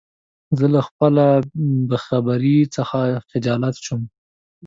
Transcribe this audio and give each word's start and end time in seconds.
زه 0.57 0.65
له 0.73 0.81
خپله 0.87 1.25
بېخبری 1.89 2.57
څخه 2.75 2.99
خجالت 3.29 3.75
شوم. 3.85 4.01